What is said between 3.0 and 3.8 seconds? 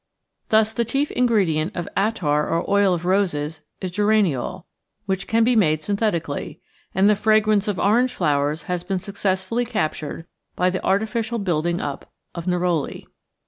roses